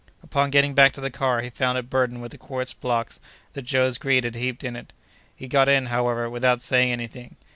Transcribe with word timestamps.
Upon 0.23 0.49
getting 0.49 0.73
back 0.73 0.93
to 0.93 0.99
the 0.99 1.11
car, 1.11 1.41
he 1.41 1.51
found 1.51 1.77
it 1.77 1.87
burdened 1.87 2.23
with 2.23 2.31
the 2.31 2.39
quartz 2.39 2.73
blocks 2.73 3.19
that 3.53 3.61
Joe's 3.61 3.99
greed 3.99 4.23
had 4.23 4.33
heaped 4.33 4.63
in 4.63 4.75
it. 4.75 4.93
He 5.35 5.47
got 5.47 5.69
in, 5.69 5.85
however, 5.93 6.27
without 6.27 6.59
saying 6.59 6.91
any 6.91 7.05
thing. 7.05 7.35